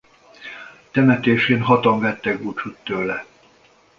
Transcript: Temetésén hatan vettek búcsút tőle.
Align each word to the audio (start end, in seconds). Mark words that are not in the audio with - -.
Temetésén 0.91 1.61
hatan 1.61 1.99
vettek 1.99 2.41
búcsút 2.41 2.77
tőle. 2.83 3.25